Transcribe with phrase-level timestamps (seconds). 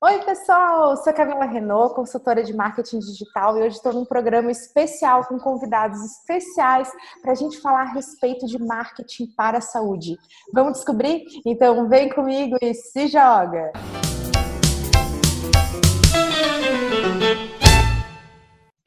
[0.00, 0.96] Oi, pessoal!
[0.98, 5.98] Sou Camila Renault, consultora de marketing digital, e hoje estou num programa especial com convidados
[6.04, 6.88] especiais
[7.20, 10.16] para a gente falar a respeito de marketing para a saúde.
[10.54, 11.24] Vamos descobrir?
[11.44, 13.72] Então, vem comigo e se joga!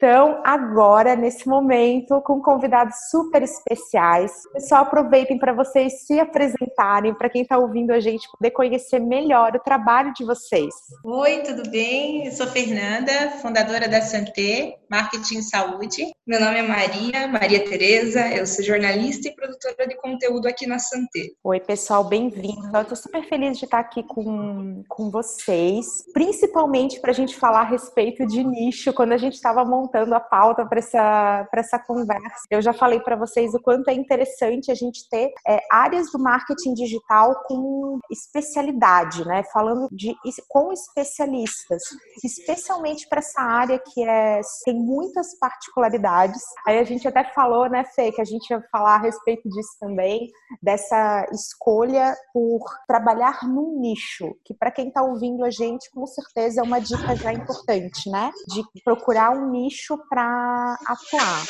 [0.02, 7.30] Então, agora, nesse momento, com convidados super especiais, pessoal, aproveitem para vocês se apresentarem, para
[7.30, 10.74] quem está ouvindo a gente poder conhecer melhor o trabalho de vocês.
[11.04, 12.26] Oi, tudo bem?
[12.26, 16.10] Eu sou Fernanda, fundadora da Santé, Marketing Saúde.
[16.26, 20.80] Meu nome é Maria, Maria Tereza, eu sou jornalista e produtora de conteúdo aqui na
[20.80, 21.28] Santé.
[21.44, 22.74] Oi, pessoal, bem-vindos.
[22.74, 27.60] Eu estou super feliz de estar aqui com, com vocês, principalmente para a gente falar
[27.60, 31.78] a respeito de nicho, quando a gente estava montando montando a pauta para essa, essa
[31.78, 32.46] conversa.
[32.50, 36.18] Eu já falei para vocês o quanto é interessante a gente ter é, áreas do
[36.18, 39.42] marketing digital com especialidade, né?
[39.52, 40.16] Falando de
[40.48, 41.82] com especialistas,
[42.24, 46.42] especialmente para essa área que é, tem muitas particularidades.
[46.66, 49.76] Aí a gente até falou, né, Fê, que a gente ia falar a respeito disso
[49.78, 50.30] também,
[50.62, 56.60] dessa escolha por trabalhar num nicho, que para quem está ouvindo a gente, com certeza
[56.60, 58.30] é uma dica já importante, né?
[58.48, 61.44] De procurar um nicho nicho para atuar.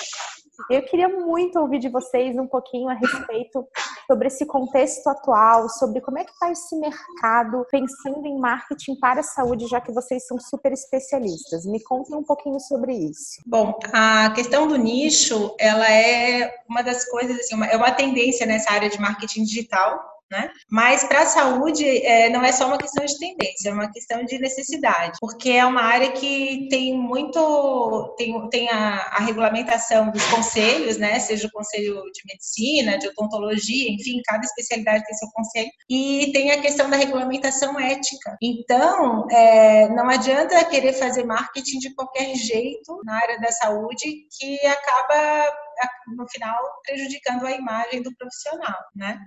[0.71, 3.67] Eu queria muito ouvir de vocês um pouquinho a respeito
[4.07, 9.21] sobre esse contexto atual, sobre como é que está esse mercado pensando em marketing para
[9.21, 11.65] a saúde, já que vocês são super especialistas.
[11.65, 13.43] Me contem um pouquinho sobre isso.
[13.47, 18.47] Bom, a questão do nicho, ela é uma das coisas, assim, uma, é uma tendência
[18.47, 20.51] nessa área de marketing digital, né?
[20.71, 24.25] Mas para a saúde é, não é só uma questão de tendência, é uma questão
[24.25, 30.25] de necessidade, porque é uma área que tem muito, tem, tem a, a regulamentação dos
[30.27, 31.19] conselhos, né?
[31.19, 36.51] Seja o conselho de medicina, de odontologia, enfim, cada especialidade tem seu conselho, e tem
[36.51, 38.37] a questão da regulamentação ética.
[38.43, 44.67] Então, é, não adianta querer fazer marketing de qualquer jeito na área da saúde que
[44.67, 45.53] acaba
[46.17, 49.19] no final prejudicando a imagem do profissional, né?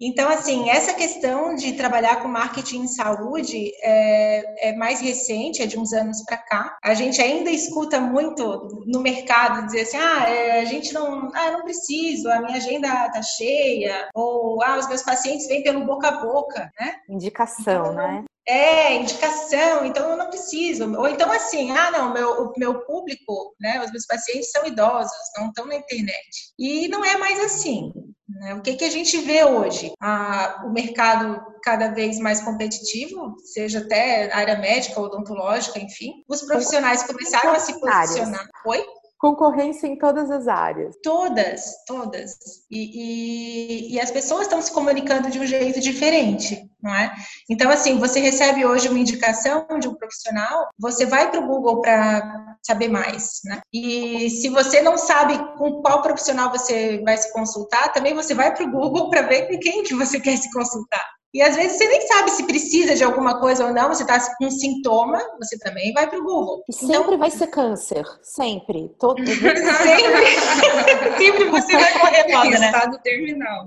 [0.00, 5.66] Então, assim, essa questão de trabalhar com marketing em saúde é, é mais recente, é
[5.66, 6.78] de uns anos para cá.
[6.82, 11.50] A gente ainda escuta muito no mercado dizer assim, ah, é, a gente não, ah,
[11.50, 16.08] não preciso, a minha agenda tá cheia, ou ah, os meus pacientes vêm pelo boca
[16.08, 16.96] a boca, né?
[17.08, 18.24] Indicação, então, né?
[18.46, 20.92] É, indicação, então eu não preciso.
[20.96, 25.12] Ou então assim, ah, não, meu, o meu público, né, os meus pacientes são idosos,
[25.36, 26.52] não estão na internet.
[26.58, 27.92] E não é mais assim.
[28.28, 28.54] Né?
[28.54, 29.92] O que, que a gente vê hoje?
[30.00, 36.24] Ah, o mercado cada vez mais competitivo, seja até área médica, odontológica, enfim.
[36.28, 38.48] Os profissionais começaram a se posicionar.
[38.64, 38.84] Oi?
[39.20, 40.96] Concorrência em todas as áreas.
[41.02, 42.38] Todas, todas.
[42.70, 47.14] E, e, e, as pessoas estão se comunicando de um jeito diferente, não é?
[47.50, 51.82] Então, assim, você recebe hoje uma indicação de um profissional, você vai para o Google
[51.82, 53.60] para saber mais, né?
[53.70, 58.54] E se você não sabe com qual profissional você vai se consultar, também você vai
[58.54, 61.19] para o Google para ver com quem que você quer se consultar.
[61.32, 64.18] E às vezes você nem sabe se precisa de alguma coisa ou não, você está
[64.36, 66.64] com um sintoma, você também vai para o Google.
[66.68, 67.18] E sempre então...
[67.18, 68.88] vai ser câncer, sempre.
[68.98, 69.18] Todo...
[69.24, 70.26] sempre.
[71.16, 72.66] sempre você vai correr moda, né?
[72.66, 73.66] Estado terminal.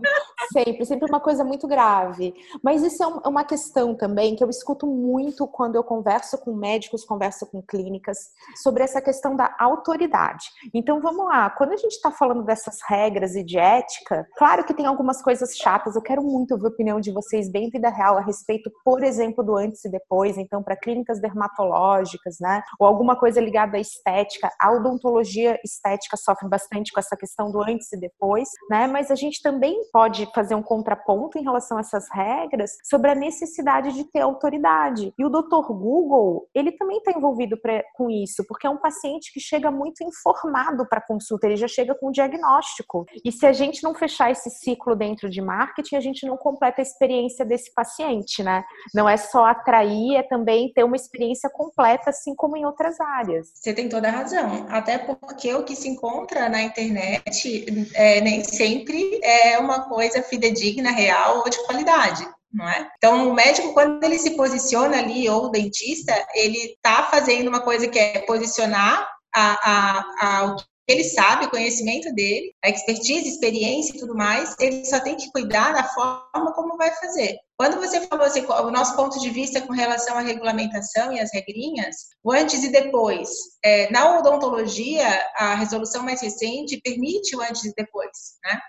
[0.51, 2.34] Sempre, sempre uma coisa muito grave.
[2.62, 6.53] Mas isso é, é uma questão também que eu escuto muito quando eu converso com
[6.53, 8.18] médicos, converso com clínicas,
[8.62, 10.45] sobre essa questão da autoridade.
[10.74, 14.74] Então vamos lá, quando a gente está falando dessas regras e de ética, claro que
[14.74, 18.18] tem algumas coisas chatas, eu quero muito ouvir a opinião de vocês bem vida real
[18.18, 22.64] a respeito, por exemplo, do antes e depois, então para clínicas dermatológicas, né?
[22.80, 27.62] Ou alguma coisa ligada à estética, a odontologia estética sofre bastante com essa questão do
[27.62, 28.88] antes e depois, né?
[28.88, 33.16] Mas a gente também pode fazer um contraponto em relação a essas regras sobre a
[33.16, 35.13] necessidade de ter autoridade.
[35.18, 35.68] E o Dr.
[35.69, 40.03] Google, ele também está envolvido pra, com isso, porque é um paciente que chega muito
[40.03, 43.06] informado para consulta, ele já chega com o diagnóstico.
[43.24, 46.81] E se a gente não fechar esse ciclo dentro de marketing, a gente não completa
[46.81, 48.64] a experiência experiência desse paciente, né?
[48.94, 53.50] Não é só atrair, é também ter uma experiência completa, assim como em outras áreas.
[53.54, 54.66] Você tem toda a razão.
[54.69, 60.92] Até porque o que se encontra na internet é, nem sempre é uma coisa fidedigna,
[60.92, 62.28] real ou de qualidade.
[62.51, 62.90] não É?
[62.98, 67.62] Então, o médico, quando ele se posiciona ali, ou o dentista, ele está fazendo uma
[67.62, 70.56] coisa que é posicionar a, a, a, o
[70.88, 75.31] ele sabe, o conhecimento dele, a expertise, experiência e tudo mais, ele só tem que
[75.31, 77.38] cuidar da forma como vai fazer.
[77.57, 81.31] Quando você falou assim, o nosso ponto de vista com relação à regulamentação e as
[81.31, 83.30] regrinhas, o antes e depois.
[83.63, 88.09] É, na odontologia, a resolução mais recente permite o antes e depois,
[88.44, 88.59] né?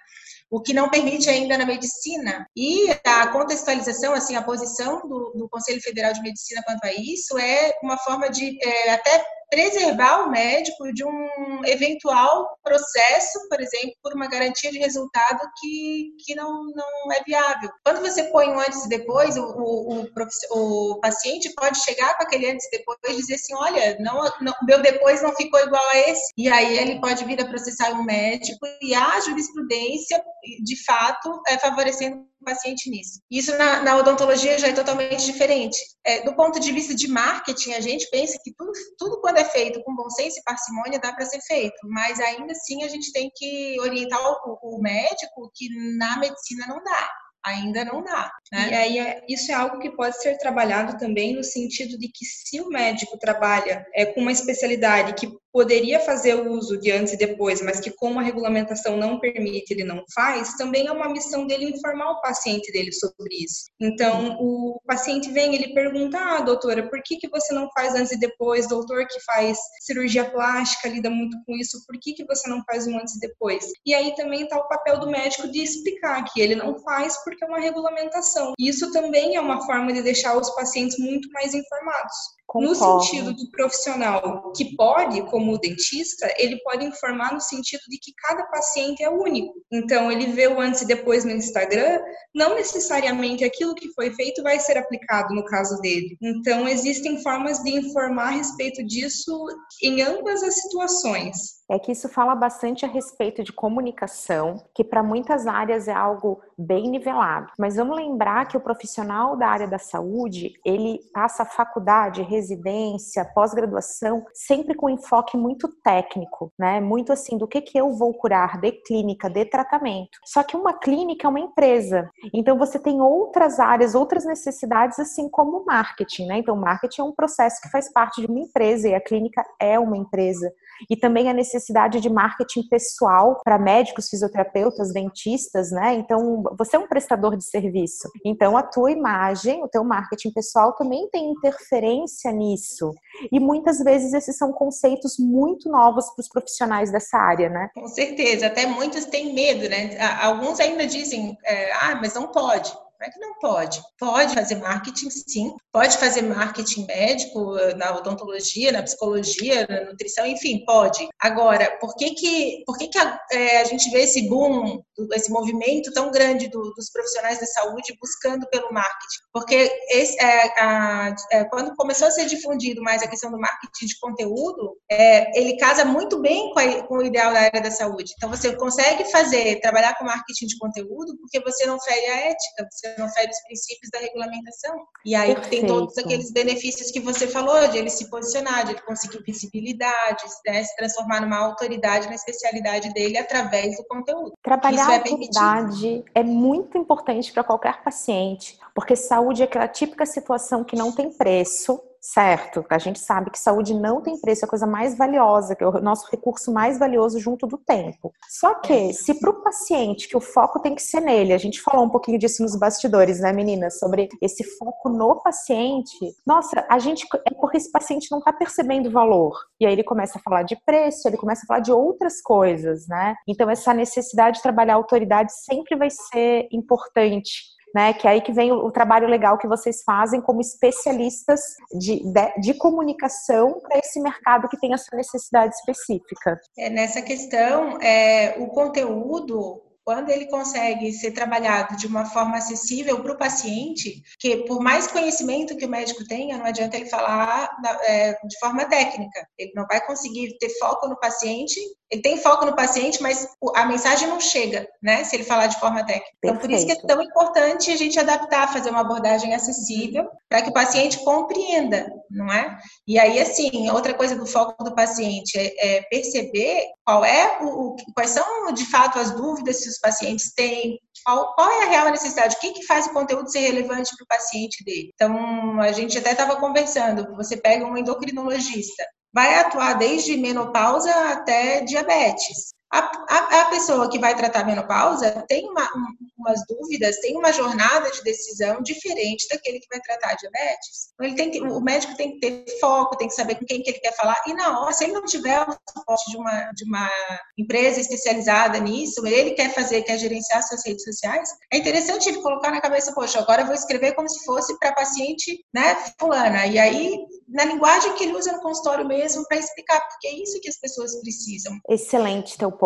[0.54, 2.46] o que não permite ainda na medicina.
[2.56, 7.36] E a contextualização, assim, a posição do, do Conselho Federal de Medicina quanto a isso
[7.36, 9.24] é uma forma de é, até
[9.54, 16.10] preservar o médico de um eventual processo, por exemplo, por uma garantia de resultado que,
[16.24, 17.70] que não, não é viável.
[17.84, 22.24] Quando você põe um antes e depois, o, o, o, o paciente pode chegar com
[22.24, 25.88] aquele antes e depois e dizer assim, olha, não, não, meu depois não ficou igual
[25.90, 26.32] a esse.
[26.36, 30.20] E aí ele pode vir a processar um médico e a jurisprudência,
[30.64, 33.20] de fato, é favorecendo paciente nisso.
[33.30, 35.76] Isso na, na odontologia já é totalmente diferente.
[36.04, 39.44] É, do ponto de vista de marketing, a gente pensa que tudo, tudo quando é
[39.44, 43.12] feito com bom senso e parcimônia dá para ser feito, mas ainda assim a gente
[43.12, 47.10] tem que orientar o, o médico que na medicina não dá
[47.44, 48.32] ainda não dá.
[48.54, 48.68] Né?
[48.70, 52.24] E aí é, isso é algo que pode ser trabalhado também no sentido de que
[52.24, 57.12] se o médico trabalha é, com uma especialidade que poderia fazer o uso de antes
[57.12, 61.08] e depois, mas que como a regulamentação não permite, ele não faz, também é uma
[61.08, 63.66] missão dele informar o paciente dele sobre isso.
[63.80, 68.10] Então, o paciente vem, ele pergunta, ah, doutora, por que, que você não faz antes
[68.10, 68.66] e depois?
[68.66, 72.88] Doutor que faz cirurgia plástica, lida muito com isso, por que, que você não faz
[72.88, 73.64] um antes e depois?
[73.86, 77.44] E aí também está o papel do médico de explicar que ele não faz porque
[77.44, 78.43] é uma regulamentação.
[78.58, 82.16] E isso também é uma forma de deixar os pacientes muito mais informados.
[82.46, 82.68] Concordo.
[82.68, 87.98] No sentido do profissional que pode, como o dentista, ele pode informar no sentido de
[87.98, 89.54] que cada paciente é único.
[89.72, 92.00] Então, ele vê o antes e depois no Instagram,
[92.34, 96.16] não necessariamente aquilo que foi feito vai ser aplicado no caso dele.
[96.22, 99.46] Então, existem formas de informar a respeito disso
[99.82, 105.02] em ambas as situações é que isso fala bastante a respeito de comunicação, que para
[105.02, 107.52] muitas áreas é algo bem nivelado.
[107.58, 114.24] Mas vamos lembrar que o profissional da área da saúde, ele passa faculdade, residência, pós-graduação,
[114.32, 116.80] sempre com enfoque muito técnico, né?
[116.80, 120.18] Muito assim, do que que eu vou curar de clínica, de tratamento.
[120.24, 122.10] Só que uma clínica é uma empresa.
[122.32, 126.38] Então você tem outras áreas, outras necessidades, assim como o marketing, né?
[126.38, 129.78] Então, marketing é um processo que faz parte de uma empresa e a clínica é
[129.78, 130.52] uma empresa
[130.88, 135.94] e também a necessidade de marketing pessoal para médicos, fisioterapeutas, dentistas, né?
[135.94, 138.08] Então, você é um prestador de serviço.
[138.24, 142.92] Então, a tua imagem, o teu marketing pessoal também tem interferência nisso.
[143.30, 147.68] E muitas vezes esses são conceitos muito novos para os profissionais dessa área, né?
[147.74, 149.98] Com certeza, até muitos têm medo, né?
[150.20, 152.72] Alguns ainda dizem, é, ah, mas não pode.
[153.04, 153.82] Não é que não pode.
[153.98, 155.54] Pode fazer marketing, sim.
[155.70, 161.06] Pode fazer marketing médico na odontologia, na psicologia, na nutrição, enfim, pode.
[161.20, 165.30] Agora, por que que, por que, que a, é, a gente vê esse boom, esse
[165.30, 169.20] movimento tão grande do, dos profissionais da saúde buscando pelo marketing?
[169.32, 173.86] Porque esse, é, a, é, quando começou a ser difundido mais a questão do marketing
[173.86, 178.12] de conteúdo, ele casa muito bem com, a, com o ideal da área da saúde.
[178.16, 182.68] Então, você consegue fazer, trabalhar com marketing de conteúdo porque você não fere a ética,
[182.70, 184.86] você não fere os princípios da regulamentação.
[185.04, 185.50] E aí Perfeito.
[185.50, 190.24] tem todos aqueles benefícios que você falou, de ele se posicionar, de ele conseguir visibilidade,
[190.46, 194.32] né, se transformar numa autoridade na especialidade dele através do conteúdo.
[194.42, 200.06] Trabalhar a é autoridade é muito importante para qualquer paciente, porque saúde é aquela típica
[200.06, 202.64] situação que não tem preço, certo?
[202.68, 205.66] A gente sabe que saúde não tem preço, é a coisa mais valiosa, que é
[205.66, 208.12] o nosso recurso mais valioso junto do tempo.
[208.28, 211.62] Só que, se para o paciente, que o foco tem que ser nele, a gente
[211.62, 216.78] falou um pouquinho disso nos bastidores, né, meninas, sobre esse foco no paciente, nossa, a
[216.78, 219.34] gente, é porque esse paciente não está percebendo o valor.
[219.58, 222.86] E aí ele começa a falar de preço, ele começa a falar de outras coisas,
[222.86, 223.14] né?
[223.26, 227.92] Então, essa necessidade de trabalhar a autoridade sempre vai ser importante né?
[227.92, 231.40] Que é aí que vem o, o trabalho legal que vocês fazem como especialistas
[231.72, 236.40] de, de, de comunicação para esse mercado que tem a sua necessidade específica.
[236.56, 243.02] É, nessa questão, é, o conteúdo quando ele consegue ser trabalhado de uma forma acessível
[243.02, 247.50] para o paciente, que por mais conhecimento que o médico tenha, não adianta ele falar
[247.82, 249.28] é, de forma técnica.
[249.38, 251.60] Ele não vai conseguir ter foco no paciente.
[251.94, 255.04] Ele tem foco no paciente, mas a mensagem não chega, né?
[255.04, 256.10] Se ele falar de forma técnica.
[256.18, 260.42] Então, por isso que é tão importante a gente adaptar, fazer uma abordagem acessível para
[260.42, 262.58] que o paciente compreenda, não é?
[262.84, 267.76] E aí, assim, outra coisa do foco do paciente é, é perceber qual é o,
[267.94, 271.90] quais são de fato as dúvidas que os pacientes têm, qual, qual é a real
[271.92, 274.90] necessidade, o que, que faz o conteúdo ser relevante para o paciente dele.
[274.94, 278.84] Então, a gente até estava conversando, você pega um endocrinologista,
[279.14, 282.52] vai atuar desde menopausa até diabetes.
[282.74, 287.16] A, a, a, pessoa que vai tratar a menopausa tem uma, um, algumas dúvidas, tem
[287.16, 290.90] uma jornada de decisão diferente daquele que vai tratar diabetes.
[290.94, 293.62] Então, ele tem que, o médico tem que ter foco, tem que saber com quem
[293.62, 294.20] que ele quer falar.
[294.26, 296.90] E na hora, se ele não tiver o suporte de uma, de uma
[297.38, 302.50] empresa especializada nisso, ele quer fazer, quer gerenciar suas redes sociais, é interessante ele colocar
[302.50, 306.46] na cabeça, poxa, agora eu vou escrever como se fosse para paciente, né, fulana.
[306.46, 310.40] E aí, na linguagem que ele usa no consultório mesmo, para explicar, porque é isso
[310.40, 311.56] que as pessoas precisam.
[311.68, 312.63] Excelente teu ponto.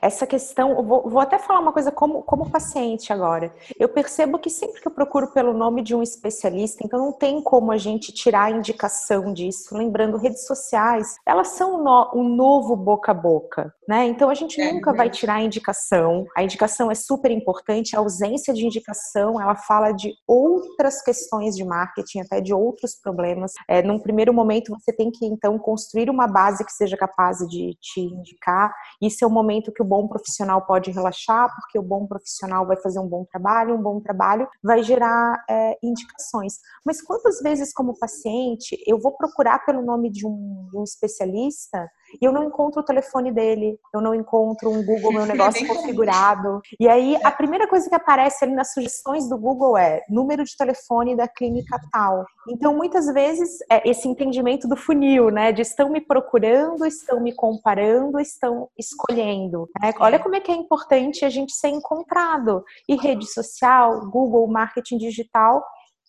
[0.00, 3.52] Essa questão, vou, vou até falar uma coisa como, como paciente agora.
[3.78, 7.42] Eu percebo que sempre que eu procuro pelo nome de um especialista, então não tem
[7.42, 9.76] como a gente tirar a indicação disso.
[9.76, 14.06] Lembrando, redes sociais, elas são um, um novo boca a boca, né?
[14.06, 16.26] Então a gente é, nunca vai tirar a indicação.
[16.36, 17.94] A indicação é super importante.
[17.94, 23.52] A ausência de indicação, ela fala de outras questões de marketing, até de outros problemas.
[23.68, 27.76] É, num primeiro momento, você tem que então construir uma base que seja capaz de
[27.80, 28.72] te indicar.
[29.00, 32.76] Isso é o momento que o bom profissional pode relaxar, porque o bom profissional vai
[32.76, 36.54] fazer um bom trabalho, um bom trabalho vai gerar é, indicações.
[36.84, 41.88] Mas quantas vezes, como paciente, eu vou procurar pelo nome de um, de um especialista
[42.20, 46.60] e eu não encontro o telefone dele, eu não encontro um Google Meu Negócio configurado.
[46.80, 50.56] E aí, a primeira coisa que aparece ali nas sugestões do Google é número de
[50.56, 52.24] telefone da clínica tal.
[52.48, 55.52] Então, muitas vezes, é esse entendimento do funil, né?
[55.52, 59.68] De estão me procurando, estão me comparando, estão escolhendo.
[59.80, 59.92] Né?
[60.00, 62.64] Olha como é que é importante a gente ser encontrado.
[62.88, 65.62] E rede social, Google, marketing digital,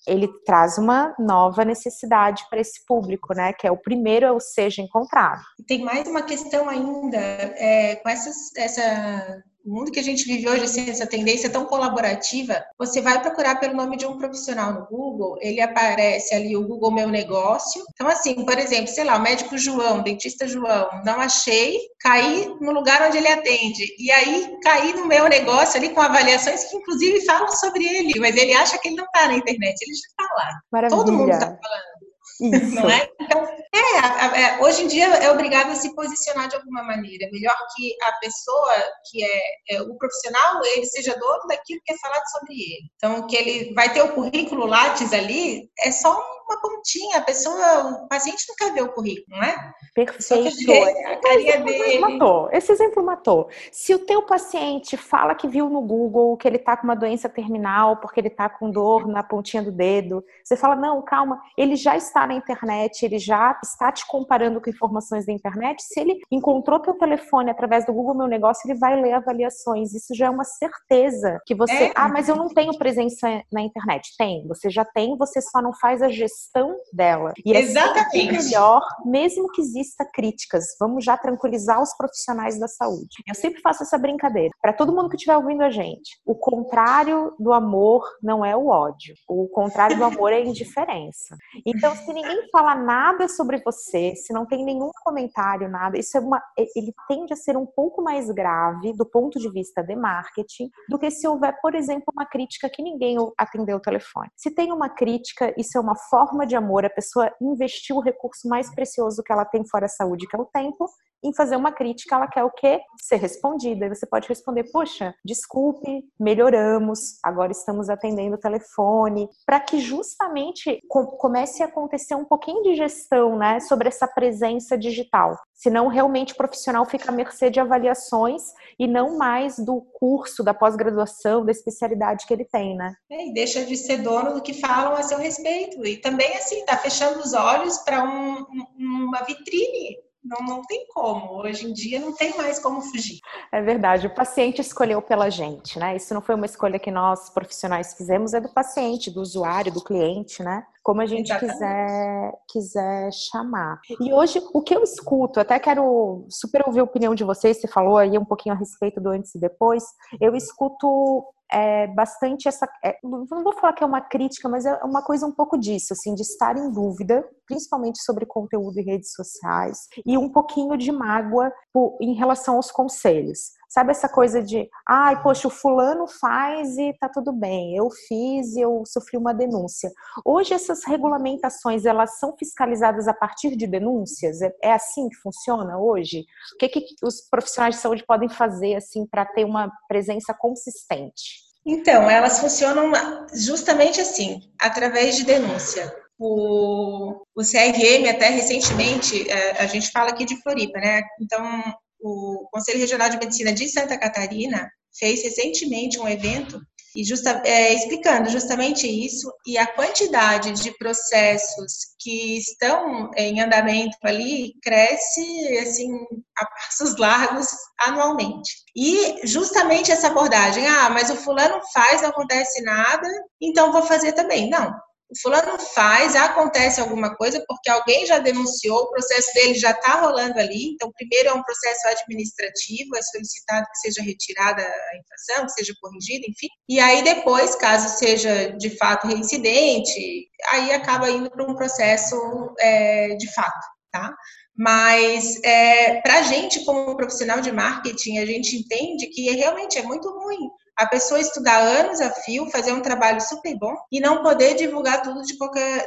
[0.08, 3.54] ele traz uma nova necessidade para esse público, né?
[3.54, 5.42] Que é o primeiro é o seja encontrado.
[5.68, 10.48] Tem mais uma questão ainda é, com essas, essa o mundo que a gente vive
[10.48, 14.86] hoje, assim, essa tendência tão colaborativa, você vai procurar pelo nome de um profissional no
[14.88, 17.84] Google, ele aparece ali o Google Meu Negócio.
[17.94, 22.72] Então, assim, por exemplo, sei lá, o médico João, dentista João, não achei, caí no
[22.72, 23.84] lugar onde ele atende.
[24.00, 28.36] E aí caí no meu negócio ali com avaliações que, inclusive, falam sobre ele, mas
[28.38, 30.52] ele acha que ele não está na internet, ele já está lá.
[30.72, 30.98] Maravilha.
[30.98, 31.99] Todo mundo está falando.
[32.40, 32.76] Isso.
[32.76, 33.10] Não é?
[33.20, 37.30] Então, é, é, hoje em dia é obrigado a se posicionar de alguma maneira.
[37.32, 38.74] Melhor que a pessoa
[39.10, 39.42] que é,
[39.72, 42.92] é, o profissional, ele seja dono daquilo que é falado sobre ele.
[42.96, 47.18] Então, que ele vai ter o currículo Lattes ali, é só uma pontinha.
[47.18, 49.74] A pessoa, o paciente não quer ver o currículo, não é?
[49.94, 50.72] Perfeito.
[51.06, 52.00] a carinha dele.
[52.00, 52.50] Matou.
[52.52, 53.50] Esse exemplo matou.
[53.72, 57.30] Se o teu paciente fala que viu no Google que ele está com uma doença
[57.30, 61.76] terminal porque ele está com dor na pontinha do dedo, você fala, não, calma, ele
[61.76, 65.84] já está na internet, ele já está te comparando com informações da internet.
[65.84, 69.94] Se ele encontrou teu telefone através do Google Meu Negócio, ele vai ler avaliações.
[69.94, 71.92] Isso já é uma certeza que você, é.
[71.96, 74.16] ah, mas eu não tenho presença na internet.
[74.18, 77.34] Tem, você já tem, você só não faz a gestão gestão dela.
[77.46, 78.30] E é Exatamente.
[78.30, 83.24] É melhor, mesmo que exista críticas, vamos já tranquilizar os profissionais da saúde.
[83.28, 84.52] Eu sempre faço essa brincadeira.
[84.62, 88.68] Para todo mundo que estiver ouvindo a gente, o contrário do amor não é o
[88.68, 89.14] ódio.
[89.28, 91.36] O contrário do amor é a indiferença.
[91.66, 96.22] Então, se ninguém fala nada sobre você, se não tem nenhum comentário, nada, isso é
[96.22, 96.42] uma,
[96.76, 100.98] ele tende a ser um pouco mais grave do ponto de vista de marketing do
[100.98, 104.30] que se houver, por exemplo, uma crítica que ninguém atendeu o telefone.
[104.36, 108.02] Se tem uma crítica, isso é uma forma forma de amor, a pessoa investiu o
[108.02, 110.88] recurso mais precioso que ela tem fora a saúde, que é o tempo,
[111.24, 112.80] em fazer uma crítica, ela quer o quê?
[112.98, 113.86] Ser respondida.
[113.86, 120.82] E você pode responder: Poxa, desculpe, melhoramos, agora estamos atendendo o telefone, para que justamente
[120.88, 125.38] comece a acontecer um pouquinho de gestão, né, sobre essa presença digital.
[125.60, 128.42] Senão, realmente, o profissional fica à mercê de avaliações
[128.80, 132.96] e não mais do curso, da pós-graduação, da especialidade que ele tem, né?
[133.12, 135.86] É, e deixa de ser dono do que falam a seu respeito.
[135.86, 138.46] E também, assim, tá fechando os olhos para um,
[138.78, 141.42] uma vitrine não, não tem como.
[141.42, 143.20] Hoje em dia não tem mais como fugir.
[143.52, 144.08] É verdade.
[144.08, 145.96] O paciente escolheu pela gente, né?
[145.96, 149.84] Isso não foi uma escolha que nós profissionais fizemos, é do paciente, do usuário, do
[149.84, 150.66] cliente, né?
[150.90, 153.80] Como a gente quiser, quiser chamar.
[154.02, 157.68] E hoje, o que eu escuto, até quero super ouvir a opinião de vocês, você
[157.68, 159.84] falou aí um pouquinho a respeito do antes e depois.
[160.20, 162.68] Eu escuto é, bastante essa.
[162.84, 165.94] É, não vou falar que é uma crítica, mas é uma coisa um pouco disso,
[165.94, 170.92] assim, de estar em dúvida, principalmente sobre conteúdo e redes sociais, e um pouquinho de
[170.92, 173.52] mágoa por, em relação aos conselhos.
[173.70, 178.56] Sabe essa coisa de, ai, poxa, o fulano faz e tá tudo bem, eu fiz
[178.56, 179.92] e eu sofri uma denúncia.
[180.26, 184.42] Hoje essas regulamentações, elas são fiscalizadas a partir de denúncias?
[184.42, 186.26] É, é assim que funciona hoje?
[186.56, 191.48] O que, que os profissionais de saúde podem fazer, assim, para ter uma presença consistente?
[191.64, 192.92] Então, elas funcionam
[193.32, 195.94] justamente assim, através de denúncia.
[196.18, 201.04] O, o CRM, até recentemente, é, a gente fala aqui de Floripa, né?
[201.22, 201.62] Então,
[202.02, 206.60] o Conselho Regional de Medicina de Santa Catarina fez recentemente um evento
[206.96, 213.96] E justa, é, explicando justamente isso e a quantidade de processos que estão em andamento
[214.04, 215.92] ali cresce assim
[216.36, 217.48] a passos largos
[217.80, 218.52] anualmente.
[218.76, 223.08] E justamente essa abordagem, ah, mas o fulano faz, não acontece nada,
[223.40, 224.50] então vou fazer também.
[224.50, 224.74] Não,
[225.10, 230.02] o fulano faz, acontece alguma coisa, porque alguém já denunciou, o processo dele já está
[230.02, 230.72] rolando ali.
[230.74, 235.74] Então, primeiro é um processo administrativo, é solicitado que seja retirada a infração, que seja
[235.82, 236.48] corrigida, enfim.
[236.70, 242.16] E aí, depois, caso seja de fato reincidente, aí acaba indo para um processo
[242.60, 244.14] é, de fato, tá?
[244.56, 249.82] Mas é, para a gente, como profissional de marketing, a gente entende que realmente é
[249.82, 250.50] muito ruim
[250.80, 255.02] a pessoa estudar anos a fio, fazer um trabalho super bom e não poder divulgar
[255.02, 255.86] tudo de qualquer.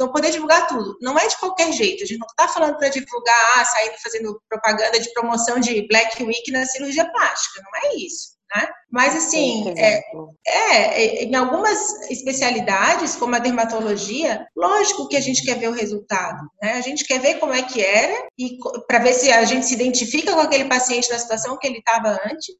[0.00, 0.96] não poder divulgar tudo.
[1.02, 2.02] Não é de qualquer jeito.
[2.02, 6.24] A gente não está falando para divulgar, ah, saindo fazendo propaganda de promoção de Black
[6.24, 7.62] Week na cirurgia plástica.
[7.62, 8.32] Não é isso.
[8.56, 8.68] Né?
[8.90, 10.02] Mas assim, é,
[10.46, 11.78] é, em algumas
[12.10, 16.74] especialidades, como a dermatologia, lógico que a gente quer ver o resultado, né?
[16.74, 19.74] A gente quer ver como é que era e para ver se a gente se
[19.74, 22.54] identifica com aquele paciente na situação que ele estava antes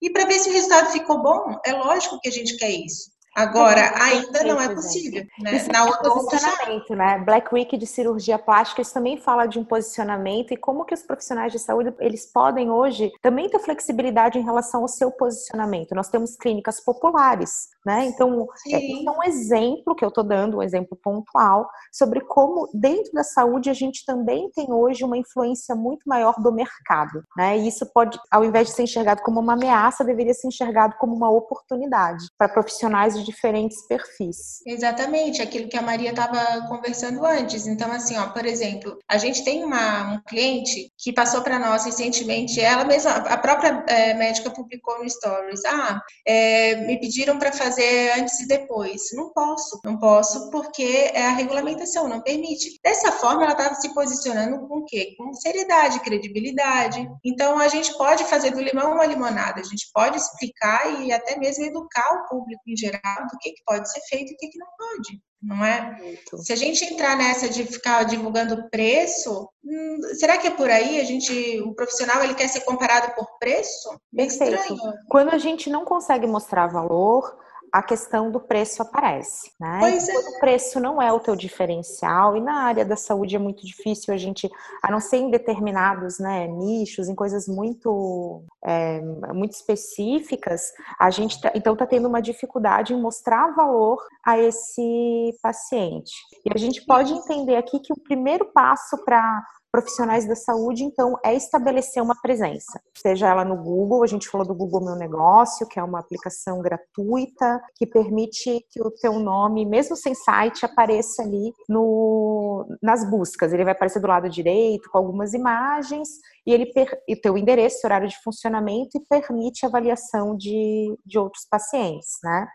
[0.00, 3.16] e para ver se o resultado ficou bom, é lógico que a gente quer isso.
[3.36, 5.22] Agora, ainda não é possível.
[5.38, 5.56] Né?
[5.56, 7.18] Isso Na é posicionamento, né?
[7.18, 11.02] Black Week de cirurgia plástica, isso também fala de um posicionamento e como que os
[11.02, 15.94] profissionais de saúde, eles podem hoje também ter flexibilidade em relação ao seu posicionamento.
[15.94, 18.06] Nós temos clínicas populares, né?
[18.06, 22.68] Então, é, isso é um exemplo que eu estou dando, um exemplo pontual, sobre como
[22.74, 27.56] dentro da saúde a gente também tem hoje uma influência muito maior do mercado, né?
[27.56, 31.14] E isso pode, ao invés de ser enxergado como uma ameaça, deveria ser enxergado como
[31.14, 34.60] uma oportunidade para profissionais de diferentes perfis.
[34.66, 37.68] Exatamente, aquilo que a Maria estava conversando antes.
[37.68, 41.84] Então, assim, ó, por exemplo, a gente tem uma, um cliente que passou para nós
[41.84, 47.52] recentemente, ela mesma, a própria é, médica publicou no Stories, ah, é, me pediram para
[47.52, 49.02] fazer antes e depois.
[49.14, 52.78] Não posso, não posso porque é a regulamentação não permite.
[52.82, 55.14] Dessa forma, ela estava se posicionando com o quê?
[55.16, 57.08] Com seriedade, credibilidade.
[57.24, 61.38] Então, a gente pode fazer do limão uma limonada, a gente pode explicar e até
[61.38, 64.48] mesmo educar o público em geral do que, que pode ser feito e o que,
[64.48, 65.96] que não pode, não é?
[65.98, 66.38] Muito.
[66.38, 71.00] Se a gente entrar nessa de ficar divulgando preço, hum, será que é por aí?
[71.00, 74.00] A gente, o profissional ele quer ser comparado por preço?
[74.14, 74.76] Perfeito.
[75.08, 79.78] Quando a gente não consegue mostrar valor, a questão do preço aparece, né?
[79.80, 80.12] Pois é.
[80.12, 84.12] o preço não é o teu diferencial e na área da saúde é muito difícil
[84.12, 84.50] a gente,
[84.82, 89.00] a não ser em determinados né, nichos, em coisas muito é,
[89.32, 95.36] muito específicas, a gente tá, então está tendo uma dificuldade em mostrar valor a esse
[95.42, 96.12] paciente.
[96.44, 99.42] E a gente pode entender aqui que o primeiro passo para
[99.76, 104.46] profissionais da saúde, então, é estabelecer uma presença, seja ela no Google, a gente falou
[104.46, 109.66] do Google Meu Negócio, que é uma aplicação gratuita que permite que o teu nome,
[109.66, 113.52] mesmo sem site, apareça ali no, nas buscas.
[113.52, 116.08] Ele vai aparecer do lado direito com algumas imagens
[116.46, 116.72] e ele
[117.06, 122.46] e teu endereço, horário de funcionamento e permite avaliação de, de outros pacientes, né?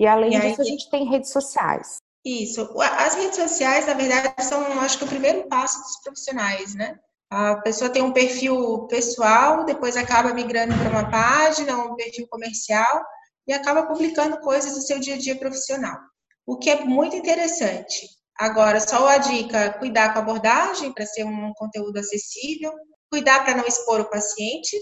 [0.00, 1.98] E além e disso, a gente tem redes sociais.
[2.24, 2.66] Isso.
[2.80, 6.98] As redes sociais, na verdade, são, acho que, o primeiro passo dos profissionais, né?
[7.30, 13.04] A pessoa tem um perfil pessoal, depois acaba migrando para uma página, um perfil comercial
[13.46, 15.98] e acaba publicando coisas do seu dia a dia profissional.
[16.46, 18.08] O que é muito interessante.
[18.38, 22.72] Agora, só a dica: cuidar com a abordagem para ser um conteúdo acessível,
[23.10, 24.76] cuidar para não expor o paciente,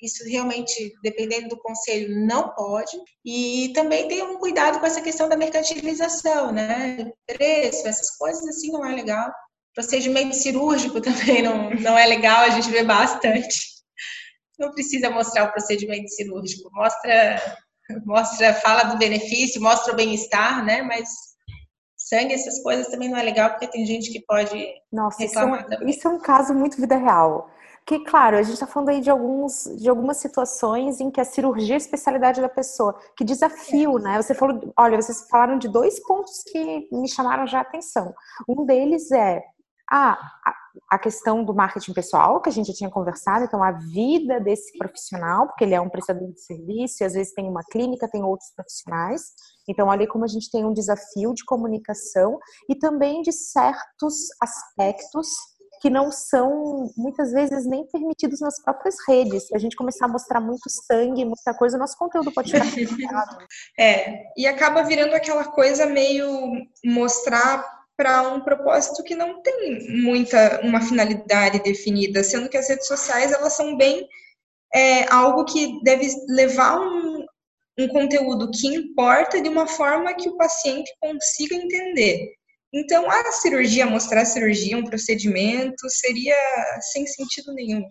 [0.00, 2.96] isso realmente, dependendo do conselho, não pode.
[3.24, 7.12] E também tem um cuidado com essa questão da mercantilização, né?
[7.26, 9.32] Preço, essas coisas assim não é legal.
[9.74, 13.76] Procedimento cirúrgico também não, não é legal, a gente vê bastante.
[14.58, 17.58] Não precisa mostrar o procedimento cirúrgico, mostra,
[18.04, 20.82] mostra, fala do benefício, mostra o bem-estar, né?
[20.82, 21.08] Mas
[21.96, 25.74] sangue, essas coisas também não é legal, porque tem gente que pode Nossa, reclamar isso
[25.74, 27.50] é, um, isso é um caso muito vida real.
[27.86, 31.24] Que, claro, a gente está falando aí de, alguns, de algumas situações em que a
[31.24, 32.98] cirurgia é a especialidade da pessoa.
[33.16, 34.20] Que desafio, né?
[34.20, 38.12] Você falou, olha, vocês falaram de dois pontos que me chamaram já a atenção.
[38.48, 39.40] Um deles é
[39.88, 40.18] ah,
[40.90, 44.76] a questão do marketing pessoal, que a gente já tinha conversado, então a vida desse
[44.76, 48.24] profissional, porque ele é um prestador de serviço e às vezes tem uma clínica, tem
[48.24, 49.22] outros profissionais.
[49.68, 55.28] Então, ali como a gente tem um desafio de comunicação e também de certos aspectos
[55.86, 59.46] que não são muitas vezes nem permitidos nas próprias redes.
[59.46, 62.66] Se a gente começar a mostrar muito sangue, muita coisa, o nosso conteúdo pode ficar
[63.78, 66.28] É, e acaba virando aquela coisa meio
[66.84, 67.64] mostrar
[67.96, 73.30] para um propósito que não tem muita uma finalidade definida, sendo que as redes sociais
[73.30, 74.08] elas são bem
[74.74, 77.24] é, algo que deve levar um,
[77.78, 82.34] um conteúdo que importa de uma forma que o paciente consiga entender.
[82.76, 86.36] Então, a cirurgia, mostrar a cirurgia, um procedimento, seria
[86.92, 87.82] sem sentido nenhum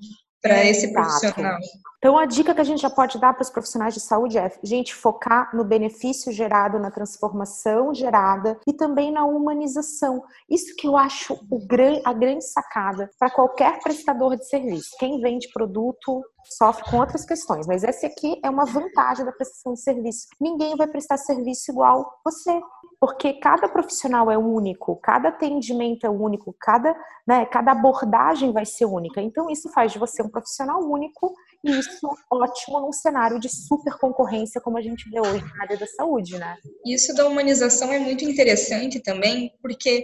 [0.46, 1.58] para esse profissional.
[1.98, 4.52] Então, a dica que a gente já pode dar para os profissionais de saúde é,
[4.64, 10.22] gente, focar no benefício gerado, na transformação gerada e também na humanização.
[10.48, 14.90] Isso que eu acho gran, a grande sacada para qualquer prestador de serviço.
[15.00, 16.22] Quem vende produto
[16.60, 20.28] sofre com outras questões, mas essa aqui é uma vantagem da prestação de serviço.
[20.40, 22.62] Ninguém vai prestar serviço igual você
[23.06, 26.96] porque cada profissional é único, cada atendimento é único, cada,
[27.28, 29.22] né, cada abordagem vai ser única.
[29.22, 31.32] Então, isso faz de você um profissional único
[31.64, 35.78] e isso ótimo num cenário de super concorrência como a gente vê hoje na área
[35.78, 36.58] da saúde, né?
[36.84, 40.04] Isso da humanização é muito interessante também, porque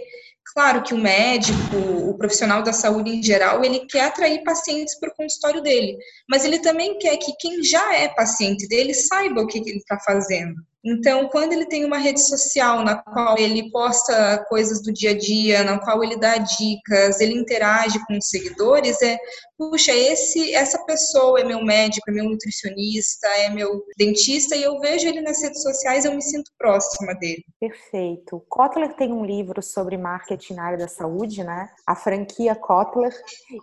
[0.54, 1.76] Claro que o médico,
[2.08, 5.96] o profissional da saúde em geral, ele quer atrair pacientes para o consultório dele,
[6.28, 9.98] mas ele também quer que quem já é paciente dele saiba o que ele está
[10.00, 10.54] fazendo.
[10.84, 15.16] Então, quando ele tem uma rede social na qual ele posta coisas do dia a
[15.16, 19.16] dia, na qual ele dá dicas, ele interage com os seguidores, é,
[19.56, 24.80] puxa, esse, essa pessoa é meu médico, é meu nutricionista, é meu dentista, e eu
[24.80, 27.44] vejo ele nas redes sociais, eu me sinto próxima dele.
[27.60, 28.44] Perfeito.
[28.48, 31.68] Kotler tem um livro sobre marketing na área da saúde, né?
[31.86, 33.12] A franquia Kotler,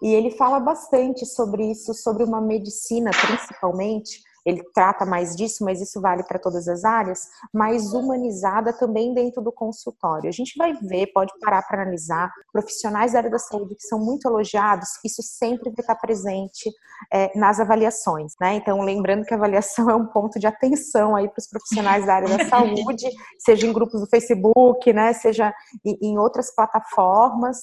[0.01, 5.81] e ele fala bastante sobre isso, sobre uma medicina, principalmente, ele trata mais disso, mas
[5.81, 10.27] isso vale para todas as áreas, mais humanizada também dentro do consultório.
[10.27, 13.99] A gente vai ver, pode parar para analisar, profissionais da área da saúde que são
[13.99, 16.69] muito elogiados, isso sempre vai estar presente
[17.11, 18.55] é, nas avaliações, né?
[18.55, 22.15] Então, lembrando que a avaliação é um ponto de atenção aí para os profissionais da
[22.15, 23.07] área da saúde,
[23.39, 25.53] seja em grupos do Facebook, né, seja
[25.85, 27.57] em, outras plataformas,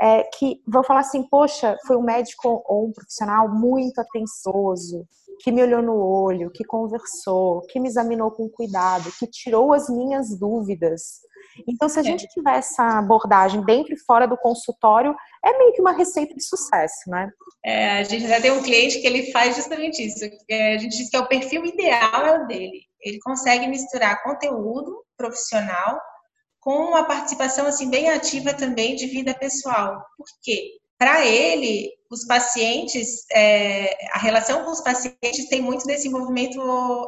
[0.00, 5.06] é, que vão falar assim, poxa, foi um médico ou um profissional muito atencioso,
[5.40, 9.88] que me olhou no olho, que conversou, que me examinou com cuidado, que tirou as
[9.88, 11.20] minhas dúvidas.
[11.68, 12.04] Então, se a é.
[12.04, 15.14] gente tiver essa abordagem dentro e fora do consultório,
[15.44, 17.30] é meio que uma receita de sucesso, né?
[17.64, 20.24] É, a gente já tem um cliente que ele faz justamente isso.
[20.48, 22.82] É, a gente diz que é o perfil ideal é o dele.
[23.00, 26.00] Ele consegue misturar conteúdo profissional
[26.60, 30.00] com uma participação assim bem ativa também de vida pessoal.
[30.16, 30.78] Por quê?
[30.96, 36.60] Para ele, os pacientes, é, a relação com os pacientes tem muito desenvolvimento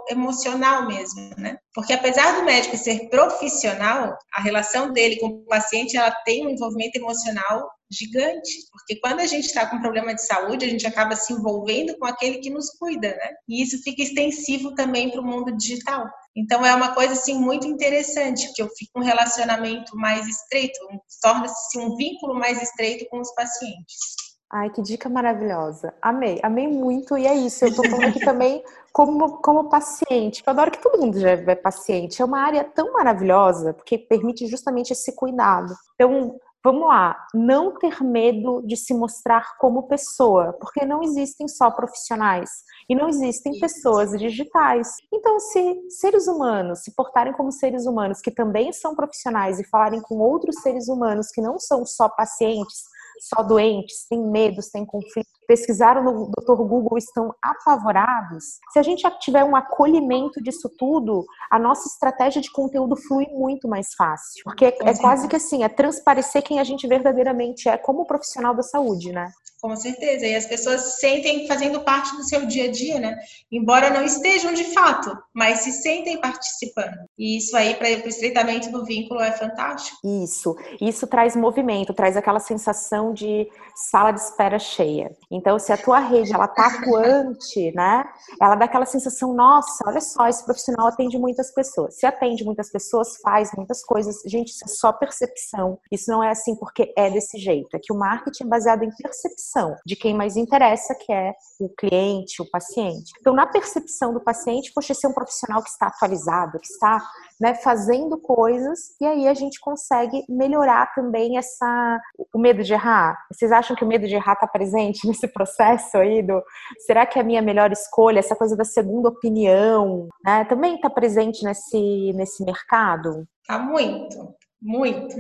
[0.09, 1.59] emocional mesmo, né?
[1.75, 6.51] Porque apesar do médico ser profissional, a relação dele com o paciente, ela tem um
[6.51, 11.15] envolvimento emocional gigante, porque quando a gente está com problema de saúde, a gente acaba
[11.15, 13.31] se envolvendo com aquele que nos cuida, né?
[13.47, 16.07] E isso fica extensivo também para o mundo digital.
[16.35, 20.79] Então é uma coisa assim muito interessante, que eu fico um relacionamento mais estreito,
[21.21, 24.24] torna-se um vínculo mais estreito com os pacientes.
[24.57, 25.93] Ai, que dica maravilhosa.
[26.01, 27.19] Amei, amei muito.
[27.19, 28.63] E é isso, eu tô falando aqui também
[28.93, 30.45] como, como paciente.
[30.47, 32.23] Eu adoro que todo mundo já é paciente.
[32.23, 35.75] É uma área tão maravilhosa, porque permite justamente esse cuidado.
[35.97, 41.69] Então, vamos lá, não ter medo de se mostrar como pessoa, porque não existem só
[41.73, 42.49] profissionais
[42.89, 44.89] e não existem pessoas digitais.
[45.13, 50.01] Então, se seres humanos se portarem como seres humanos que também são profissionais e falarem
[50.01, 52.94] com outros seres humanos que não são só pacientes,
[53.29, 56.63] só doentes, têm medos, têm conflitos, pesquisaram no Dr.
[56.63, 58.45] Google estão apavorados.
[58.73, 63.69] Se a gente tiver um acolhimento disso tudo, a nossa estratégia de conteúdo flui muito
[63.69, 64.43] mais fácil.
[64.45, 68.55] Porque é, é quase que assim, é transparecer quem a gente verdadeiramente é como profissional
[68.55, 69.31] da saúde, né?
[69.65, 70.27] Com certeza.
[70.27, 73.17] E as pessoas sentem fazendo parte do seu dia a dia, né?
[73.51, 76.99] Embora não estejam de fato, mas se sentem participando.
[77.19, 79.97] E isso aí, para o estreitamento do vínculo, é fantástico.
[80.05, 80.55] Isso.
[80.79, 85.17] Isso traz movimento, traz aquela sensação de sala de espera cheia.
[85.31, 88.05] Então, se a tua rede ela tá atuante, né?
[88.43, 91.99] Ela dá aquela sensação, nossa, olha só, esse profissional atende muitas pessoas.
[91.99, 94.17] Se atende muitas pessoas, faz muitas coisas.
[94.27, 95.79] Gente, isso é só percepção.
[95.91, 97.75] Isso não é assim porque é desse jeito.
[97.75, 101.33] É que o marketing é baseado em percepção percepção de quem mais interessa, que é
[101.61, 103.13] o cliente, o paciente.
[103.21, 107.01] Então, na percepção do paciente, poxa, esse é um profissional que está atualizado, que está
[107.41, 112.01] né, fazendo coisas, e aí a gente consegue melhorar também essa
[112.35, 113.17] o medo de errar.
[113.33, 116.43] Vocês acham que o medo de errar está presente nesse processo aí do
[116.81, 118.19] será que é a minha melhor escolha?
[118.19, 123.27] Essa coisa da segunda opinião, né, também está presente nesse, nesse mercado?
[123.47, 125.17] Tá muito, muito.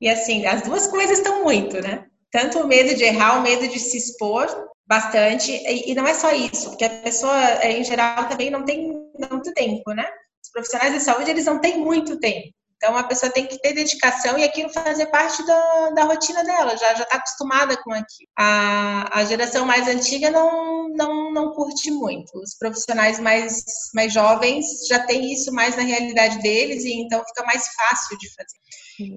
[0.00, 2.06] E assim, as duas coisas estão muito, né?
[2.34, 4.48] Tanto o medo de errar, o medo de se expor
[4.84, 8.64] bastante, e, e não é só isso, porque a pessoa, é, em geral, também não
[8.64, 8.90] tem
[9.30, 10.04] muito tempo, né?
[10.42, 12.48] Os profissionais de saúde, eles não têm muito tempo.
[12.76, 16.76] Então, a pessoa tem que ter dedicação e aquilo fazer parte da, da rotina dela,
[16.76, 18.28] já está acostumada com aquilo.
[18.36, 22.36] A, a geração mais antiga não, não, não curte muito.
[22.40, 23.62] Os profissionais mais,
[23.94, 28.28] mais jovens já têm isso mais na realidade deles e então fica mais fácil de
[28.34, 28.58] fazer.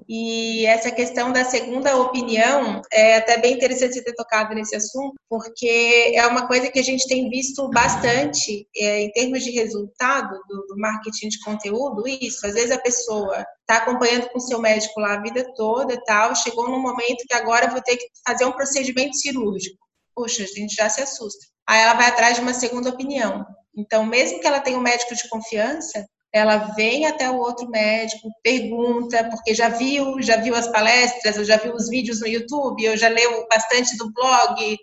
[0.08, 6.12] E essa questão da segunda opinião é até bem interessante ter tocado nesse assunto, porque
[6.14, 10.66] é uma coisa que a gente tem visto bastante é, em termos de resultado do,
[10.66, 12.08] do, marketing de conteúdo.
[12.08, 16.34] Isso, às vezes a pessoa está acompanhando com seu médico lá a vida toda tal,
[16.34, 19.78] chegou num momento que agora vou ter que fazer um procedimento cirúrgico.
[20.14, 21.46] Poxa, a gente já se assusta.
[21.68, 23.46] Aí ela vai atrás de uma segunda opinião.
[23.76, 28.28] Então, mesmo que ela tenha um médico de confiança, ela vem até o outro médico,
[28.42, 32.84] pergunta, porque já viu, já viu as palestras, eu já viu os vídeos no YouTube,
[32.84, 34.78] eu já leu bastante do blog,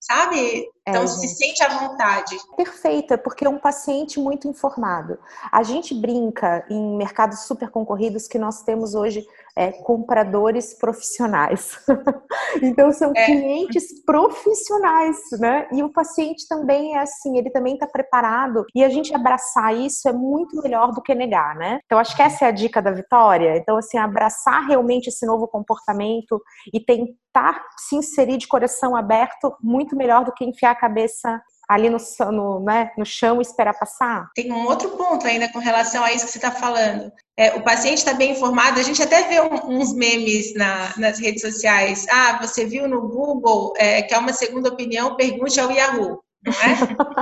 [0.00, 0.66] sabe?
[0.88, 2.36] Então é, se sente à vontade.
[2.56, 5.18] Perfeita, porque é um paciente muito informado.
[5.52, 9.26] A gente brinca em mercados super concorridos que nós temos hoje
[9.56, 11.78] é, compradores profissionais.
[12.62, 13.24] então são é.
[13.24, 15.66] clientes profissionais, né?
[15.72, 18.64] E o paciente também é assim, ele também está preparado.
[18.74, 21.80] E a gente abraçar isso é muito melhor do que negar, né?
[21.86, 23.56] Então acho que essa é a dica da Vitória.
[23.56, 26.40] Então assim, abraçar realmente esse novo comportamento
[26.72, 31.90] e tentar se inserir de coração aberto muito melhor do que enfiar a cabeça ali
[31.90, 31.98] no,
[32.30, 34.30] no, né, no chão e esperar passar?
[34.34, 37.12] Tem um outro ponto ainda com relação a isso que você está falando.
[37.36, 41.18] É, o paciente está bem informado, a gente até vê um, uns memes na, nas
[41.18, 42.06] redes sociais.
[42.08, 46.22] Ah, você viu no Google é, que é uma segunda opinião, pergunte ao Yahoo.
[46.44, 46.76] Não é?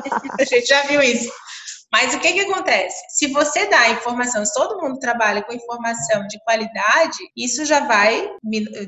[0.41, 1.31] a gente já viu isso.
[1.95, 3.05] Mas o que, que acontece?
[3.09, 8.33] Se você dá informação, se todo mundo trabalha com informação de qualidade, isso já vai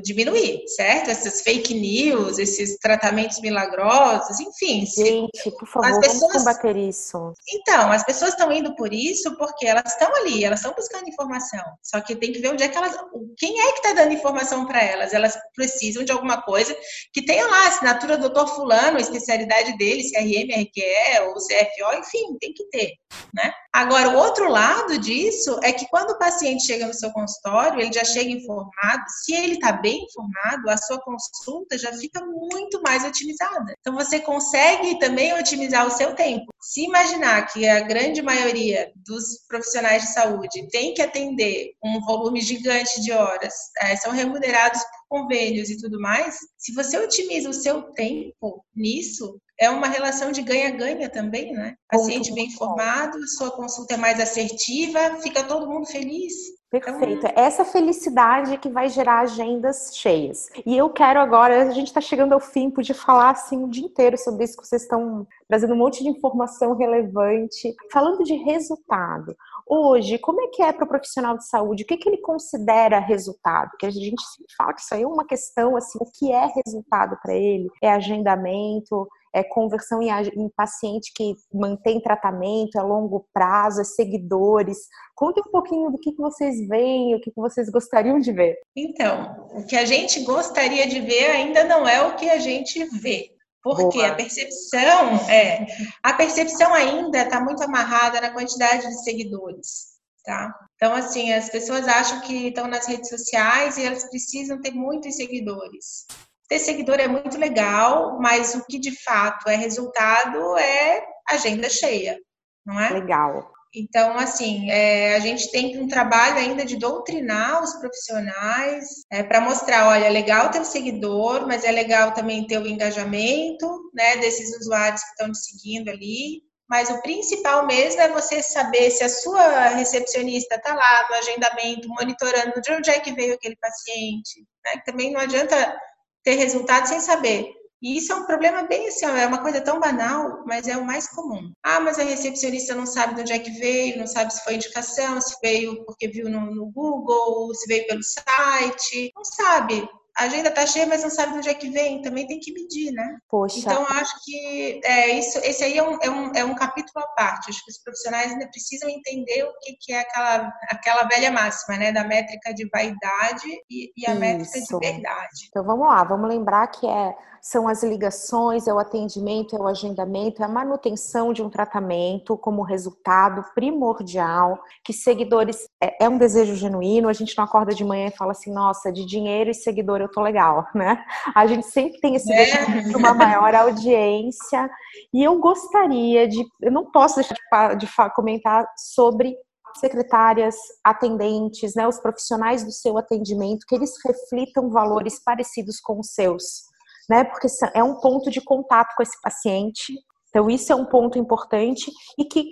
[0.02, 1.12] diminuir, certo?
[1.12, 4.84] Essas fake news, esses tratamentos milagrosos, enfim.
[4.84, 6.20] Gente, por favor, as pessoas...
[6.20, 7.32] vamos combater isso.
[7.48, 11.64] Então, as pessoas estão indo por isso porque elas estão ali, elas estão buscando informação.
[11.84, 12.96] Só que tem que ver onde é que elas.
[13.38, 15.14] Quem é que está dando informação para elas?
[15.14, 16.76] Elas precisam de alguma coisa
[17.12, 22.00] que tenha lá a assinatura do doutor Fulano, a especialidade dele, CRM, RQE ou CFO,
[22.00, 22.95] enfim, tem que ter
[23.34, 23.52] né?
[23.72, 27.92] Agora, o outro lado disso é que quando o paciente chega no seu consultório, ele
[27.92, 33.04] já chega informado, se ele está bem informado, a sua consulta já fica muito mais
[33.04, 33.74] otimizada.
[33.78, 36.46] Então, você consegue também otimizar o seu tempo.
[36.60, 42.40] Se imaginar que a grande maioria dos profissionais de saúde tem que atender um volume
[42.40, 47.54] gigante de horas, é, são remunerados por convênios e tudo mais, se você otimiza o
[47.54, 51.76] seu tempo nisso, é uma relação de ganha-ganha também, né?
[51.90, 56.34] Paciente bem informado, sua consulta é mais assertiva, fica todo mundo feliz.
[56.70, 57.26] Perfeito.
[57.26, 57.30] Então...
[57.36, 60.48] Essa felicidade que vai gerar agendas cheias.
[60.64, 63.84] E eu quero agora, a gente está chegando ao fim, podia falar assim o dia
[63.84, 67.74] inteiro sobre isso, que vocês estão trazendo um monte de informação relevante.
[67.92, 69.34] Falando de resultado,
[69.66, 71.84] hoje, como é que é para o profissional de saúde?
[71.84, 73.70] O que, que ele considera resultado?
[73.70, 76.52] Porque a gente sempre fala que isso aí é uma questão, assim, o que é
[76.64, 77.70] resultado para ele?
[77.80, 83.84] É agendamento, é conversão em, em, paciente que mantém tratamento a é longo prazo, é
[83.84, 84.78] seguidores.
[85.14, 88.56] Conte um pouquinho do que, que vocês veem, o que, que vocês gostariam de ver.
[88.74, 92.84] Então, o que a gente gostaria de ver ainda não é o que a gente
[93.00, 93.30] vê.
[93.62, 94.12] Porque Boa.
[94.12, 95.66] a percepção é
[96.00, 99.96] a percepção ainda está muito amarrada na quantidade de seguidores.
[100.24, 100.52] Tá?
[100.76, 105.16] Então, assim, as pessoas acham que estão nas redes sociais e elas precisam ter muitos
[105.16, 106.06] seguidores.
[106.48, 112.18] Ter seguidor é muito legal, mas o que de fato é resultado é agenda cheia,
[112.64, 112.90] não é?
[112.90, 113.52] Legal.
[113.74, 119.40] Então, assim, é, a gente tem um trabalho ainda de doutrinar os profissionais é, para
[119.40, 124.16] mostrar, olha, é legal ter o seguidor, mas é legal também ter o engajamento, né,
[124.16, 126.42] desses usuários que estão te seguindo ali.
[126.68, 131.88] Mas o principal mesmo é você saber se a sua recepcionista está lá no agendamento,
[131.88, 134.40] monitorando de onde é que veio aquele paciente.
[134.64, 134.82] Né?
[134.86, 135.78] Também não adianta
[136.26, 137.54] ter resultado sem saber.
[137.80, 140.84] E isso é um problema bem assim, é uma coisa tão banal, mas é o
[140.84, 141.52] mais comum.
[141.62, 144.54] Ah, mas a recepcionista não sabe de onde é que veio, não sabe se foi
[144.54, 150.24] indicação, se veio porque viu no, no Google, se veio pelo site, não sabe a
[150.24, 152.90] agenda tá cheia, mas não sabe de onde é que vem, também tem que medir,
[152.92, 153.18] né?
[153.28, 153.58] Poxa.
[153.58, 157.08] Então, acho que é, isso, esse aí é um, é, um, é um capítulo à
[157.08, 157.50] parte.
[157.50, 161.76] Acho que os profissionais ainda precisam entender o que, que é aquela, aquela velha máxima,
[161.76, 161.92] né?
[161.92, 164.20] Da métrica de vaidade e, e a isso.
[164.20, 165.46] métrica de verdade.
[165.48, 169.66] Então, vamos lá, vamos lembrar que é são as ligações, é o atendimento, é o
[169.66, 176.18] agendamento, é a manutenção de um tratamento como resultado primordial, que seguidores é, é, um
[176.18, 179.54] desejo genuíno, a gente não acorda de manhã e fala assim, nossa, de dinheiro e
[179.54, 181.04] seguidor eu tô legal, né?
[181.34, 182.36] A gente sempre tem esse é.
[182.36, 184.68] desejo de uma maior audiência,
[185.12, 187.34] e eu gostaria de, eu não posso deixar
[187.74, 189.36] de, de comentar sobre
[189.78, 196.12] secretárias, atendentes, né, os profissionais do seu atendimento, que eles reflitam valores parecidos com os
[196.12, 196.64] seus,
[197.08, 197.24] né?
[197.24, 199.92] Porque é um ponto de contato com esse paciente.
[200.28, 202.50] Então, isso é um ponto importante e que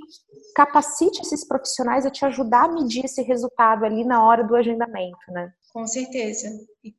[0.54, 5.18] capacite esses profissionais a te ajudar a medir esse resultado ali na hora do agendamento,
[5.28, 5.50] né?
[5.72, 6.48] Com certeza.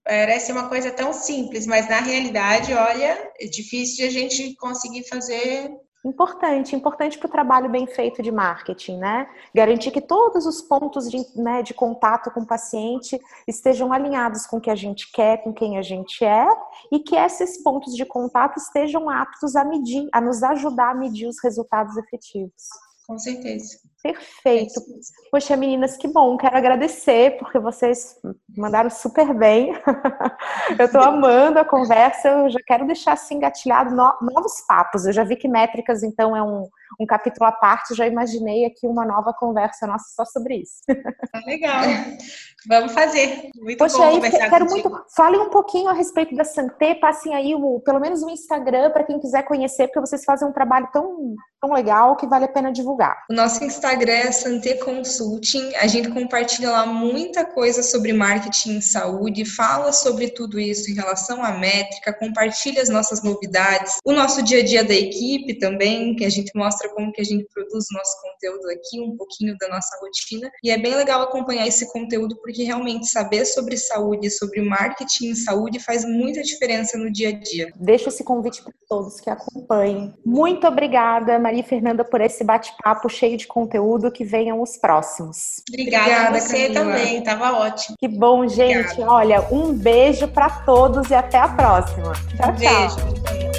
[0.04, 5.08] Parece uma coisa tão simples, mas na realidade, olha, é difícil de a gente conseguir
[5.08, 5.72] fazer
[6.06, 9.28] Importante, importante para o trabalho bem feito de marketing, né?
[9.56, 14.58] Garantir que todos os pontos de, né, de contato com o paciente estejam alinhados com
[14.58, 16.48] o que a gente quer, com quem a gente é,
[16.92, 21.28] e que esses pontos de contato estejam aptos a medir, a nos ajudar a medir
[21.28, 22.85] os resultados efetivos.
[23.08, 23.78] Com certeza.
[24.02, 24.80] Perfeito.
[24.80, 26.38] É Poxa, meninas, que bom.
[26.38, 28.16] Quero agradecer porque vocês
[28.56, 29.72] mandaram super bem.
[30.78, 32.30] eu estou amando a conversa.
[32.30, 35.06] Eu já quero deixar assim engatilhado novos papos.
[35.06, 36.68] Eu já vi que métricas, então, é um,
[37.00, 37.96] um capítulo à parte.
[37.96, 40.82] Já imaginei aqui uma nova conversa nossa só sobre isso.
[40.88, 41.82] Tá legal.
[42.68, 43.50] Vamos fazer.
[43.56, 44.90] Muito Poxa, bom aí, conversar quero contigo.
[44.90, 45.06] muito.
[45.16, 46.96] Fale um pouquinho a respeito da Santé.
[46.96, 50.52] Passem aí o, pelo menos o Instagram para quem quiser conhecer, porque vocês fazem um
[50.52, 53.18] trabalho tão, tão legal que vale a pena divulgar.
[53.30, 55.76] O nosso Instagram é Santé Consulting.
[55.76, 60.96] A gente compartilha lá muita coisa sobre marketing em saúde, fala sobre tudo isso em
[60.96, 66.16] relação à métrica, compartilha as nossas novidades, o nosso dia a dia da equipe também,
[66.16, 69.56] que a gente mostra como que a gente produz o nosso conteúdo aqui, um pouquinho
[69.60, 70.50] da nossa rotina.
[70.64, 75.36] E é bem legal acompanhar esse conteúdo porque realmente saber sobre saúde, sobre marketing em
[75.36, 77.72] saúde faz muita diferença no dia a dia.
[77.76, 80.14] Deixo esse convite para todos que acompanhem.
[80.26, 84.12] Muito obrigada, Maria Fernanda, por esse bate-papo cheio de conteúdo.
[84.12, 85.62] Que venham os próximos.
[85.70, 86.96] Obrigada, Obrigada, a você Camila.
[86.96, 87.96] também, tava ótimo.
[88.00, 88.86] Que bom, gente.
[88.94, 89.12] Obrigada.
[89.12, 92.14] Olha, um beijo para todos e até a próxima.
[92.38, 92.58] Tchau, Um tchau.
[92.58, 93.55] beijo.